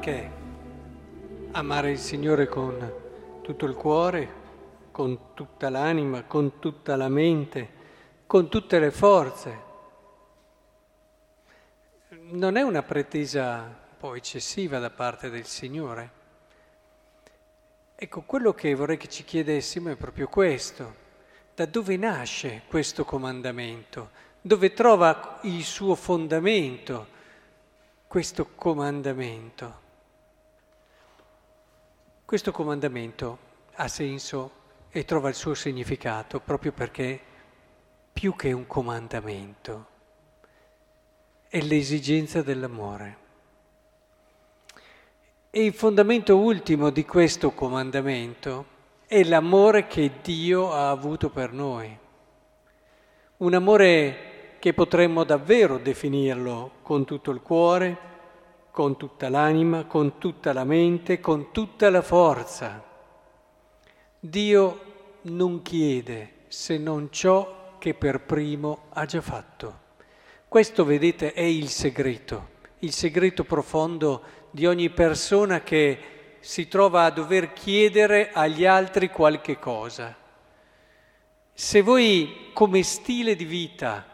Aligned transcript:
Perché 0.00 0.30
amare 1.50 1.90
il 1.90 1.98
Signore 1.98 2.46
con 2.46 2.92
tutto 3.42 3.66
il 3.66 3.74
cuore, 3.74 4.32
con 4.92 5.34
tutta 5.34 5.70
l'anima, 5.70 6.22
con 6.22 6.60
tutta 6.60 6.94
la 6.94 7.08
mente, 7.08 7.68
con 8.24 8.48
tutte 8.48 8.78
le 8.78 8.92
forze? 8.92 9.58
Non 12.30 12.56
è 12.56 12.62
una 12.62 12.84
pretesa 12.84 13.54
un 13.62 13.96
po' 13.98 14.14
eccessiva 14.14 14.78
da 14.78 14.90
parte 14.90 15.30
del 15.30 15.46
Signore? 15.46 16.10
Ecco, 17.96 18.20
quello 18.20 18.54
che 18.54 18.76
vorrei 18.76 18.98
che 18.98 19.08
ci 19.08 19.24
chiedessimo 19.24 19.90
è 19.90 19.96
proprio 19.96 20.28
questo. 20.28 20.94
Da 21.56 21.66
dove 21.66 21.96
nasce 21.96 22.62
questo 22.68 23.04
comandamento? 23.04 24.10
Dove 24.40 24.72
trova 24.72 25.40
il 25.42 25.64
suo 25.64 25.96
fondamento 25.96 27.08
questo 28.06 28.50
comandamento? 28.54 29.86
Questo 32.28 32.52
comandamento 32.52 33.38
ha 33.76 33.88
senso 33.88 34.50
e 34.90 35.06
trova 35.06 35.30
il 35.30 35.34
suo 35.34 35.54
significato 35.54 36.40
proprio 36.40 36.72
perché 36.72 37.18
più 38.12 38.36
che 38.36 38.52
un 38.52 38.66
comandamento 38.66 39.86
è 41.48 41.58
l'esigenza 41.62 42.42
dell'amore. 42.42 43.16
E 45.48 45.64
il 45.64 45.72
fondamento 45.72 46.36
ultimo 46.36 46.90
di 46.90 47.06
questo 47.06 47.52
comandamento 47.52 48.66
è 49.06 49.24
l'amore 49.24 49.86
che 49.86 50.10
Dio 50.22 50.70
ha 50.70 50.90
avuto 50.90 51.30
per 51.30 51.52
noi. 51.52 51.98
Un 53.38 53.54
amore 53.54 54.56
che 54.58 54.74
potremmo 54.74 55.24
davvero 55.24 55.78
definirlo 55.78 56.72
con 56.82 57.06
tutto 57.06 57.30
il 57.30 57.40
cuore, 57.40 58.07
con 58.78 58.96
tutta 58.96 59.28
l'anima, 59.28 59.86
con 59.86 60.18
tutta 60.18 60.52
la 60.52 60.62
mente, 60.62 61.18
con 61.18 61.50
tutta 61.50 61.90
la 61.90 62.00
forza. 62.00 62.80
Dio 64.20 64.80
non 65.22 65.62
chiede 65.62 66.44
se 66.46 66.78
non 66.78 67.08
ciò 67.10 67.74
che 67.78 67.94
per 67.94 68.20
primo 68.20 68.84
ha 68.90 69.04
già 69.04 69.20
fatto. 69.20 69.80
Questo, 70.46 70.84
vedete, 70.84 71.32
è 71.32 71.40
il 71.40 71.70
segreto, 71.70 72.50
il 72.78 72.92
segreto 72.92 73.42
profondo 73.42 74.22
di 74.52 74.64
ogni 74.64 74.90
persona 74.90 75.60
che 75.62 76.36
si 76.38 76.68
trova 76.68 77.02
a 77.02 77.10
dover 77.10 77.52
chiedere 77.52 78.30
agli 78.30 78.64
altri 78.64 79.10
qualche 79.10 79.58
cosa. 79.58 80.14
Se 81.52 81.82
voi 81.82 82.50
come 82.52 82.84
stile 82.84 83.34
di 83.34 83.44
vita 83.44 84.06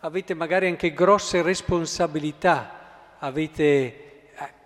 avete 0.00 0.34
magari 0.34 0.66
anche 0.66 0.92
grosse 0.92 1.40
responsabilità, 1.40 3.16
avete 3.18 4.08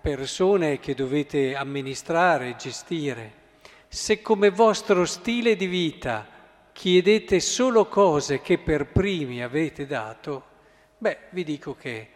persone 0.05 0.77
che 0.77 0.93
dovete 0.93 1.55
amministrare, 1.55 2.55
gestire, 2.57 3.33
se 3.87 4.21
come 4.21 4.51
vostro 4.51 5.03
stile 5.03 5.55
di 5.55 5.65
vita 5.65 6.27
chiedete 6.71 7.39
solo 7.39 7.87
cose 7.87 8.39
che 8.39 8.59
per 8.59 8.85
primi 8.85 9.41
avete 9.41 9.87
dato, 9.87 10.43
beh, 10.99 11.17
vi 11.31 11.43
dico 11.43 11.75
che 11.75 12.07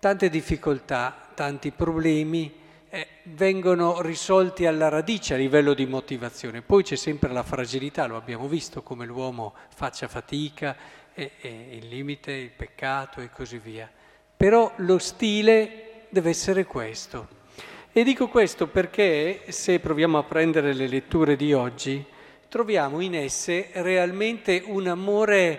tante 0.00 0.28
difficoltà, 0.28 1.28
tanti 1.34 1.70
problemi 1.70 2.52
eh, 2.88 3.06
vengono 3.22 4.00
risolti 4.00 4.66
alla 4.66 4.88
radice 4.88 5.34
a 5.34 5.36
livello 5.36 5.72
di 5.72 5.86
motivazione. 5.86 6.62
Poi 6.62 6.82
c'è 6.82 6.96
sempre 6.96 7.32
la 7.32 7.44
fragilità, 7.44 8.06
lo 8.06 8.16
abbiamo 8.16 8.48
visto 8.48 8.82
come 8.82 9.06
l'uomo 9.06 9.54
faccia 9.68 10.08
fatica, 10.08 10.76
e, 11.14 11.30
e 11.40 11.68
il 11.76 11.86
limite, 11.86 12.32
il 12.32 12.50
peccato 12.50 13.20
e 13.20 13.30
così 13.30 13.58
via. 13.58 13.88
Però 14.36 14.72
lo 14.78 14.98
stile 14.98 16.06
deve 16.08 16.30
essere 16.30 16.64
questo. 16.64 17.35
E 17.98 18.04
dico 18.04 18.28
questo 18.28 18.66
perché 18.66 19.44
se 19.48 19.80
proviamo 19.80 20.18
a 20.18 20.22
prendere 20.22 20.74
le 20.74 20.86
letture 20.86 21.34
di 21.34 21.54
oggi, 21.54 22.04
troviamo 22.46 23.00
in 23.00 23.14
esse 23.14 23.70
realmente 23.72 24.62
un 24.66 24.86
amore 24.86 25.58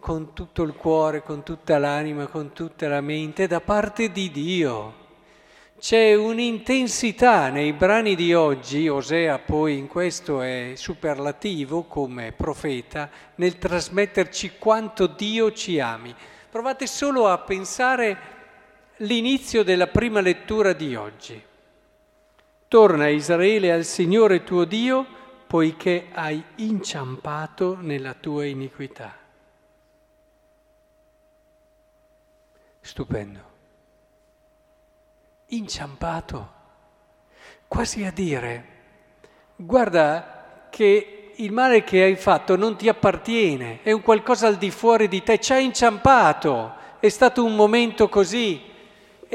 con 0.00 0.32
tutto 0.32 0.62
il 0.62 0.72
cuore, 0.72 1.22
con 1.22 1.42
tutta 1.42 1.76
l'anima, 1.76 2.28
con 2.28 2.54
tutta 2.54 2.88
la 2.88 3.02
mente 3.02 3.46
da 3.46 3.60
parte 3.60 4.10
di 4.10 4.30
Dio. 4.30 4.94
C'è 5.78 6.14
un'intensità 6.14 7.50
nei 7.50 7.74
brani 7.74 8.14
di 8.14 8.32
oggi, 8.32 8.88
Osea 8.88 9.38
poi 9.38 9.76
in 9.76 9.86
questo 9.86 10.40
è 10.40 10.72
superlativo 10.76 11.82
come 11.82 12.32
profeta, 12.32 13.10
nel 13.34 13.58
trasmetterci 13.58 14.52
quanto 14.58 15.06
Dio 15.06 15.52
ci 15.52 15.78
ami. 15.78 16.14
Provate 16.48 16.86
solo 16.86 17.28
a 17.28 17.36
pensare 17.36 18.33
l'inizio 18.98 19.64
della 19.64 19.88
prima 19.88 20.20
lettura 20.20 20.72
di 20.72 20.94
oggi. 20.94 21.42
Torna 22.68 23.08
Israele 23.08 23.72
al 23.72 23.84
Signore 23.84 24.44
tuo 24.44 24.64
Dio 24.64 25.06
poiché 25.46 26.08
hai 26.12 26.42
inciampato 26.56 27.76
nella 27.80 28.14
tua 28.14 28.44
iniquità. 28.44 29.16
Stupendo. 32.80 33.52
Inciampato. 35.46 36.52
Quasi 37.66 38.04
a 38.04 38.10
dire, 38.10 38.66
guarda 39.56 40.66
che 40.70 41.32
il 41.36 41.52
male 41.52 41.82
che 41.82 42.02
hai 42.02 42.16
fatto 42.16 42.56
non 42.56 42.76
ti 42.76 42.88
appartiene, 42.88 43.80
è 43.82 43.92
un 43.92 44.02
qualcosa 44.02 44.46
al 44.46 44.56
di 44.56 44.70
fuori 44.70 45.08
di 45.08 45.22
te, 45.22 45.38
ci 45.40 45.52
ha 45.52 45.58
inciampato, 45.58 46.74
è 47.00 47.08
stato 47.08 47.44
un 47.44 47.54
momento 47.54 48.08
così. 48.08 48.72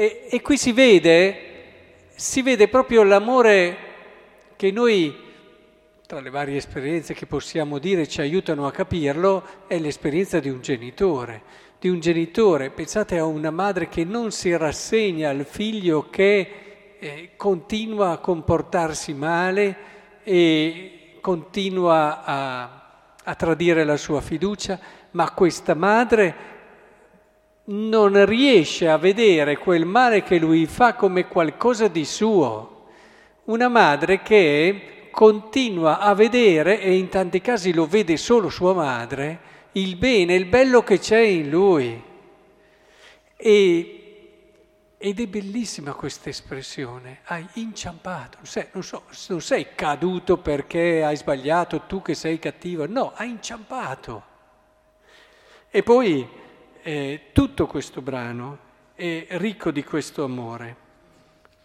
E, 0.00 0.28
e 0.30 0.40
qui 0.40 0.56
si 0.56 0.72
vede, 0.72 1.36
si 2.14 2.40
vede 2.40 2.68
proprio 2.68 3.02
l'amore 3.02 3.76
che 4.56 4.70
noi 4.70 5.14
tra 6.06 6.20
le 6.20 6.30
varie 6.30 6.56
esperienze 6.56 7.12
che 7.12 7.26
possiamo 7.26 7.76
dire 7.76 8.08
ci 8.08 8.22
aiutano 8.22 8.66
a 8.66 8.70
capirlo, 8.70 9.44
è 9.66 9.78
l'esperienza 9.78 10.40
di 10.40 10.48
un 10.48 10.62
genitore. 10.62 11.42
Di 11.78 11.90
un 11.90 12.00
genitore, 12.00 12.70
pensate 12.70 13.18
a 13.18 13.26
una 13.26 13.50
madre 13.50 13.88
che 13.88 14.04
non 14.04 14.30
si 14.30 14.56
rassegna 14.56 15.28
al 15.28 15.44
figlio 15.44 16.08
che 16.08 16.96
eh, 16.98 17.32
continua 17.36 18.12
a 18.12 18.18
comportarsi 18.20 19.12
male 19.12 19.76
e 20.24 21.18
continua 21.20 22.24
a, 22.24 23.12
a 23.22 23.34
tradire 23.34 23.84
la 23.84 23.98
sua 23.98 24.22
fiducia, 24.22 24.80
ma 25.10 25.30
questa 25.32 25.74
madre 25.74 26.59
non 27.64 28.24
riesce 28.24 28.88
a 28.88 28.96
vedere 28.96 29.58
quel 29.58 29.84
male 29.84 30.22
che 30.22 30.38
lui 30.38 30.66
fa 30.66 30.94
come 30.94 31.28
qualcosa 31.28 31.88
di 31.88 32.04
suo. 32.04 32.86
Una 33.44 33.68
madre 33.68 34.22
che 34.22 35.08
continua 35.10 35.98
a 35.98 36.14
vedere, 36.14 36.80
e 36.80 36.96
in 36.96 37.08
tanti 37.08 37.40
casi 37.40 37.72
lo 37.72 37.86
vede 37.86 38.16
solo 38.16 38.48
sua 38.48 38.72
madre, 38.72 39.48
il 39.72 39.96
bene, 39.96 40.34
il 40.34 40.46
bello 40.46 40.82
che 40.82 40.98
c'è 40.98 41.20
in 41.20 41.50
lui. 41.50 42.02
E, 43.36 44.00
ed 44.98 45.20
è 45.20 45.26
bellissima 45.26 45.94
questa 45.94 46.28
espressione, 46.28 47.20
hai 47.24 47.46
inciampato, 47.54 48.36
non 48.38 48.46
sei, 48.46 48.66
non, 48.72 48.82
so, 48.82 49.04
non 49.28 49.40
sei 49.40 49.68
caduto 49.74 50.36
perché 50.38 51.02
hai 51.02 51.16
sbagliato, 51.16 51.82
tu 51.82 52.02
che 52.02 52.14
sei 52.14 52.38
cattivo, 52.38 52.86
no, 52.86 53.12
hai 53.14 53.30
inciampato. 53.30 54.24
E 55.70 55.82
poi 55.82 56.28
eh, 56.82 57.20
tutto 57.32 57.66
questo 57.66 58.00
brano 58.02 58.58
è 58.94 59.26
ricco 59.30 59.70
di 59.70 59.84
questo 59.84 60.24
amore. 60.24 60.88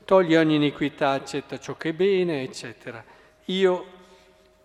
Togli 0.05 0.35
ogni 0.35 0.55
iniquità, 0.55 1.11
accetta 1.11 1.59
ciò 1.59 1.75
che 1.75 1.89
è 1.89 1.93
bene, 1.93 2.43
eccetera. 2.43 3.03
Io 3.45 3.85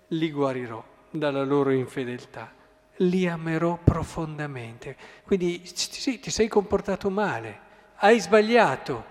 li 0.09 0.31
guarirò 0.31 0.83
dalla 1.11 1.45
loro 1.45 1.71
infedeltà 1.71 2.59
li 3.01 3.27
amerò 3.27 3.79
profondamente. 3.83 4.97
Quindi 5.25 5.63
sì, 5.65 6.19
ti 6.19 6.31
sei 6.31 6.49
comportato 6.49 7.11
male, 7.11 7.59
hai 7.97 8.21
sbagliato, 8.21 9.05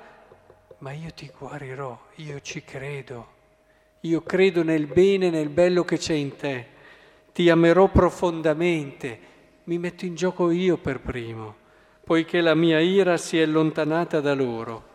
ma 0.79 0.91
io 0.91 1.11
ti 1.13 1.31
guarirò, 1.37 1.97
io 2.15 2.41
ci 2.41 2.63
credo. 2.63 3.37
Io 4.01 4.21
credo 4.21 4.63
nel 4.63 4.85
bene, 4.87 5.29
nel 5.29 5.49
bello 5.49 5.83
che 5.83 5.97
c'è 5.97 6.13
in 6.13 6.35
te. 6.35 6.67
Ti 7.33 7.49
amerò 7.49 7.89
profondamente, 7.89 9.19
mi 9.69 9.77
metto 9.77 10.05
in 10.05 10.15
gioco 10.15 10.49
io 10.49 10.77
per 10.77 10.99
primo, 10.99 11.55
poiché 12.03 12.41
la 12.41 12.55
mia 12.55 12.79
ira 12.79 13.17
si 13.17 13.37
è 13.37 13.43
allontanata 13.43 14.19
da 14.19 14.33
loro. 14.33 14.87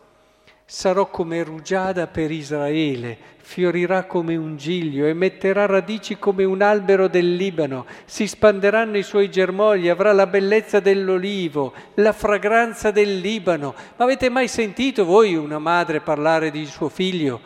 Sarò 0.64 1.10
come 1.10 1.44
rugiada 1.44 2.08
per 2.08 2.32
Israele, 2.32 3.16
fiorirà 3.36 4.06
come 4.06 4.34
un 4.34 4.56
giglio 4.56 5.06
e 5.06 5.12
metterà 5.12 5.66
radici 5.66 6.18
come 6.18 6.42
un 6.42 6.60
albero 6.60 7.06
del 7.06 7.36
Libano, 7.36 7.86
si 8.04 8.26
spanderanno 8.26 8.96
i 8.96 9.04
suoi 9.04 9.30
germogli, 9.30 9.88
avrà 9.88 10.10
la 10.10 10.26
bellezza 10.26 10.80
dell'olivo, 10.80 11.72
la 11.94 12.12
fragranza 12.12 12.90
del 12.90 13.20
Libano. 13.20 13.76
Ma 13.96 14.04
avete 14.04 14.28
mai 14.28 14.48
sentito 14.48 15.04
voi 15.04 15.36
una 15.36 15.60
madre 15.60 16.00
parlare 16.00 16.50
di 16.50 16.66
suo 16.66 16.88
figlio 16.88 17.40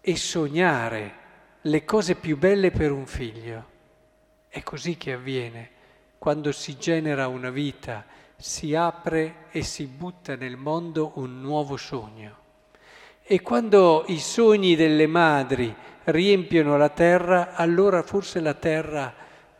e 0.00 0.14
sognare 0.14 1.14
le 1.62 1.84
cose 1.84 2.14
più 2.14 2.38
belle 2.38 2.70
per 2.70 2.92
un 2.92 3.06
figlio? 3.06 3.64
È 4.46 4.62
così 4.62 4.96
che 4.96 5.14
avviene 5.14 5.80
quando 6.22 6.52
si 6.52 6.76
genera 6.78 7.26
una 7.26 7.50
vita 7.50 8.04
si 8.36 8.76
apre 8.76 9.46
e 9.50 9.64
si 9.64 9.86
butta 9.86 10.36
nel 10.36 10.56
mondo 10.56 11.10
un 11.14 11.40
nuovo 11.40 11.76
sogno. 11.76 12.36
E 13.24 13.42
quando 13.42 14.04
i 14.06 14.20
sogni 14.20 14.76
delle 14.76 15.08
madri 15.08 15.74
riempiono 16.04 16.76
la 16.76 16.90
terra, 16.90 17.56
allora 17.56 18.04
forse 18.04 18.38
la 18.38 18.54
terra 18.54 19.12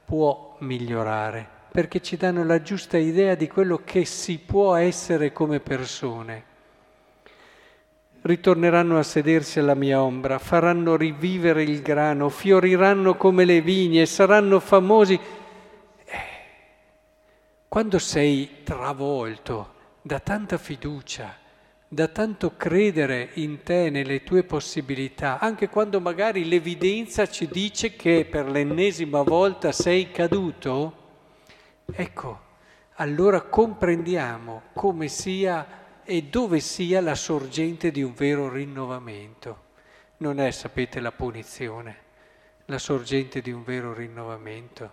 può 0.04 0.54
migliorare, 0.60 1.44
perché 1.72 2.00
ci 2.00 2.16
danno 2.16 2.44
la 2.44 2.62
giusta 2.62 2.96
idea 2.96 3.34
di 3.34 3.48
quello 3.48 3.80
che 3.82 4.04
si 4.04 4.38
può 4.38 4.76
essere 4.76 5.32
come 5.32 5.58
persone. 5.58 6.44
Ritorneranno 8.20 9.00
a 9.00 9.02
sedersi 9.02 9.58
alla 9.58 9.74
mia 9.74 10.00
ombra, 10.00 10.38
faranno 10.38 10.94
rivivere 10.94 11.64
il 11.64 11.82
grano, 11.82 12.28
fioriranno 12.28 13.16
come 13.16 13.44
le 13.44 13.60
vigne, 13.62 14.06
saranno 14.06 14.60
famosi. 14.60 15.18
Quando 17.72 17.98
sei 17.98 18.58
travolto 18.64 19.72
da 20.02 20.20
tanta 20.20 20.58
fiducia, 20.58 21.38
da 21.88 22.06
tanto 22.06 22.54
credere 22.54 23.30
in 23.36 23.62
te, 23.62 23.88
nelle 23.88 24.22
tue 24.24 24.42
possibilità, 24.42 25.38
anche 25.38 25.70
quando 25.70 25.98
magari 25.98 26.46
l'evidenza 26.46 27.26
ci 27.26 27.48
dice 27.48 27.96
che 27.96 28.26
per 28.30 28.50
l'ennesima 28.50 29.22
volta 29.22 29.72
sei 29.72 30.10
caduto, 30.10 30.96
ecco, 31.90 32.40
allora 32.96 33.40
comprendiamo 33.40 34.64
come 34.74 35.08
sia 35.08 36.02
e 36.04 36.24
dove 36.24 36.60
sia 36.60 37.00
la 37.00 37.14
sorgente 37.14 37.90
di 37.90 38.02
un 38.02 38.12
vero 38.12 38.50
rinnovamento. 38.50 39.62
Non 40.18 40.40
è, 40.40 40.50
sapete, 40.50 41.00
la 41.00 41.12
punizione, 41.12 41.96
la 42.66 42.76
sorgente 42.76 43.40
di 43.40 43.50
un 43.50 43.64
vero 43.64 43.94
rinnovamento. 43.94 44.90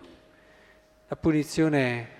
La 1.08 1.16
punizione 1.16 2.19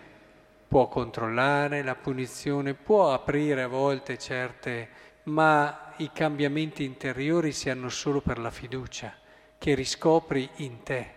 può 0.71 0.87
controllare, 0.87 1.83
la 1.83 1.97
punizione 1.97 2.75
può 2.75 3.13
aprire 3.13 3.63
a 3.63 3.67
volte 3.67 4.17
certe, 4.17 4.89
ma 5.25 5.95
i 5.97 6.13
cambiamenti 6.13 6.85
interiori 6.85 7.51
si 7.51 7.69
hanno 7.69 7.89
solo 7.89 8.21
per 8.21 8.39
la 8.39 8.53
fiducia 8.53 9.13
che 9.59 9.75
riscopri 9.75 10.49
in 10.59 10.85
te. 10.85 11.15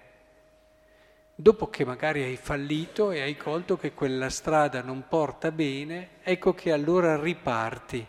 Dopo 1.35 1.69
che 1.69 1.85
magari 1.85 2.23
hai 2.23 2.35
fallito 2.35 3.11
e 3.11 3.21
hai 3.21 3.37
colto 3.37 3.77
che 3.77 3.93
quella 3.93 4.31
strada 4.31 4.81
non 4.81 5.05
porta 5.07 5.51
bene, 5.51 6.09
ecco 6.23 6.55
che 6.55 6.71
allora 6.71 7.21
riparti 7.21 8.07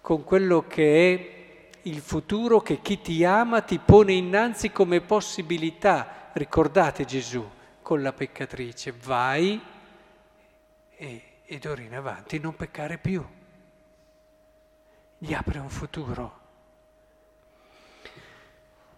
con 0.00 0.22
quello 0.22 0.64
che 0.68 1.12
è 1.12 1.78
il 1.88 1.98
futuro 1.98 2.60
che 2.60 2.80
chi 2.82 3.00
ti 3.00 3.24
ama 3.24 3.62
ti 3.62 3.80
pone 3.80 4.12
innanzi 4.12 4.70
come 4.70 5.00
possibilità. 5.00 6.30
Ricordate 6.34 7.04
Gesù 7.04 7.44
con 7.82 8.00
la 8.00 8.12
peccatrice, 8.12 8.94
vai 9.02 9.60
e, 10.98 11.22
e 11.44 11.58
d'ora 11.58 11.80
in 11.80 11.94
avanti 11.94 12.40
non 12.40 12.56
peccare 12.56 12.98
più. 12.98 13.24
Gli 15.16 15.32
apre 15.32 15.58
un 15.60 15.70
futuro. 15.70 16.36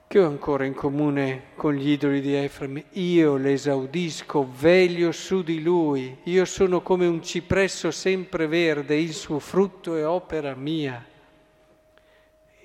Che 0.06 0.18
ho 0.18 0.26
ancora 0.26 0.64
in 0.64 0.74
comune 0.74 1.52
con 1.54 1.74
gli 1.74 1.90
idoli 1.90 2.20
di 2.20 2.34
Efraim? 2.34 2.82
Io 2.92 3.36
l'esaudisco, 3.36 4.50
veglio 4.50 5.12
su 5.12 5.42
di 5.42 5.62
lui, 5.62 6.18
io 6.24 6.44
sono 6.46 6.80
come 6.80 7.06
un 7.06 7.22
cipresso 7.22 7.92
sempre 7.92 8.48
verde, 8.48 8.96
il 8.96 9.12
suo 9.12 9.38
frutto 9.38 9.94
è 9.94 10.04
opera 10.04 10.54
mia. 10.56 11.06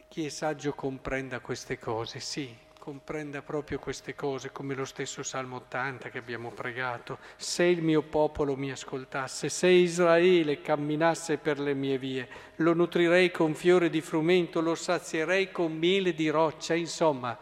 Chi 0.07 0.25
è 0.25 0.29
saggio 0.29 0.73
comprenda 0.73 1.39
queste 1.39 1.77
cose, 1.77 2.19
sì, 2.19 2.51
comprenda 2.85 3.41
proprio 3.41 3.79
queste 3.79 4.13
cose, 4.13 4.51
come 4.51 4.75
lo 4.75 4.85
stesso 4.85 5.23
Salmo 5.23 5.55
80 5.55 6.09
che 6.11 6.19
abbiamo 6.19 6.51
pregato. 6.51 7.17
Se 7.35 7.63
il 7.63 7.81
mio 7.81 8.03
popolo 8.03 8.55
mi 8.55 8.69
ascoltasse, 8.69 9.49
se 9.49 9.69
Israele 9.69 10.61
camminasse 10.61 11.39
per 11.39 11.59
le 11.59 11.73
mie 11.73 11.97
vie, 11.97 12.29
lo 12.57 12.75
nutrirei 12.75 13.31
con 13.31 13.55
fiore 13.55 13.89
di 13.89 14.01
frumento, 14.01 14.61
lo 14.61 14.75
sazierei 14.75 15.49
con 15.49 15.75
miele 15.75 16.13
di 16.13 16.29
roccia, 16.29 16.75
insomma. 16.75 17.35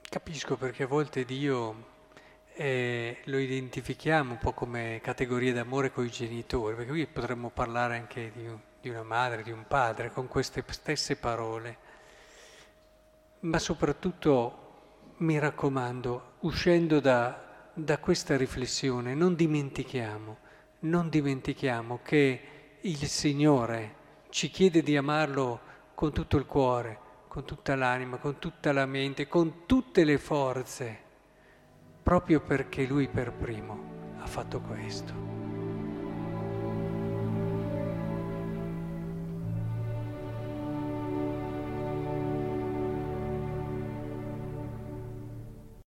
Capisco 0.00 0.56
perché 0.56 0.84
a 0.84 0.86
volte 0.86 1.26
Dio 1.26 1.88
eh, 2.54 3.18
lo 3.24 3.36
identifichiamo 3.36 4.32
un 4.32 4.38
po' 4.38 4.54
come 4.54 4.98
categoria 5.02 5.52
d'amore 5.52 5.92
con 5.92 6.06
i 6.06 6.10
genitori, 6.10 6.74
perché 6.74 6.90
qui 6.90 7.06
potremmo 7.06 7.50
parlare 7.50 7.98
anche 7.98 8.32
di, 8.34 8.48
di 8.80 8.88
una 8.88 9.02
madre, 9.02 9.42
di 9.42 9.50
un 9.50 9.66
padre, 9.68 10.10
con 10.10 10.26
queste 10.26 10.64
stesse 10.70 11.16
parole 11.16 11.92
ma 13.44 13.58
soprattutto 13.58 14.62
mi 15.18 15.38
raccomando, 15.38 16.32
uscendo 16.40 17.00
da, 17.00 17.70
da 17.74 17.98
questa 17.98 18.36
riflessione, 18.36 19.14
non 19.14 19.34
dimentichiamo, 19.34 20.36
non 20.80 21.08
dimentichiamo 21.08 22.00
che 22.02 22.40
il 22.80 23.06
Signore 23.06 24.02
ci 24.30 24.50
chiede 24.50 24.82
di 24.82 24.96
amarlo 24.96 25.60
con 25.94 26.12
tutto 26.12 26.36
il 26.36 26.46
cuore, 26.46 26.98
con 27.28 27.44
tutta 27.44 27.74
l'anima, 27.74 28.16
con 28.16 28.38
tutta 28.38 28.72
la 28.72 28.86
mente, 28.86 29.28
con 29.28 29.66
tutte 29.66 30.04
le 30.04 30.18
forze, 30.18 30.98
proprio 32.02 32.40
perché 32.40 32.86
Lui 32.86 33.08
per 33.08 33.32
primo 33.32 34.14
ha 34.18 34.26
fatto 34.26 34.60
questo. 34.60 35.43